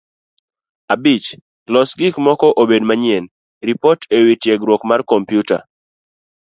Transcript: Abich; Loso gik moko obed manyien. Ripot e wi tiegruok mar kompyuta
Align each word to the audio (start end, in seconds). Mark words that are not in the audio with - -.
Abich; 0.93 1.27
Loso 1.71 1.93
gik 1.99 2.15
moko 2.25 2.47
obed 2.61 2.83
manyien. 2.89 3.25
Ripot 3.67 3.99
e 4.15 4.17
wi 4.25 4.33
tiegruok 4.41 4.81
mar 4.89 5.01
kompyuta 5.09 5.57